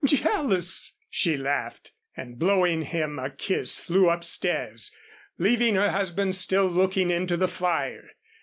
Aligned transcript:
"Jealous!" 0.03 0.93
she 1.11 1.37
laughed, 1.37 1.91
and 2.17 2.39
blowing 2.39 2.81
him 2.81 3.19
a 3.19 3.29
kiss 3.29 3.77
flew 3.77 4.09
upstairs, 4.09 4.89
leaving 5.37 5.75
her 5.75 5.91
husband 5.91 6.35
still 6.35 6.65
looking 6.65 7.11
into 7.11 7.37
the 7.37 7.47
fire. 7.47 8.09